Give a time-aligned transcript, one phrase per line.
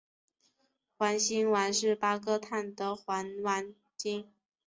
[0.97, 4.25] 环辛烷是八个碳的环烷烃。